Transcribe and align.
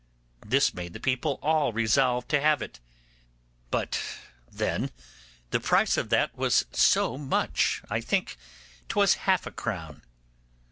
This 0.43 0.73
made 0.73 0.93
the 0.93 0.99
people 0.99 1.37
all 1.43 1.73
resolve 1.73 2.27
to 2.29 2.41
have 2.41 2.63
it; 2.63 2.79
but 3.69 4.01
then 4.51 4.89
the 5.51 5.59
price 5.59 5.95
of 5.95 6.09
that 6.09 6.35
was 6.35 6.65
so 6.71 7.19
much, 7.19 7.83
I 7.87 8.01
think 8.01 8.35
'twas 8.89 9.13
half 9.29 9.45
a 9.45 9.51
crown. 9.51 10.01